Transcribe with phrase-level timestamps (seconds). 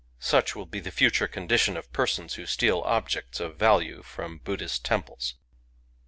[0.17, 4.39] •Such will be the future con dition of persons who steal objects of value from
[4.39, 5.35] Buddhist temples.